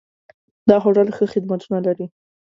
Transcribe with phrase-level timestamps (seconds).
[0.69, 2.05] دا هوټل ښه خدمتونه لري.